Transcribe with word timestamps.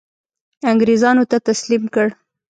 انګرېزانو 0.71 1.23
ته 1.31 1.37
تسلیم 1.47 1.83
کړ. 1.93 2.07